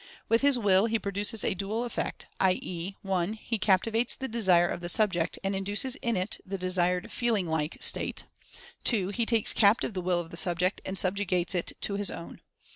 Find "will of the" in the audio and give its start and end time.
10.01-10.37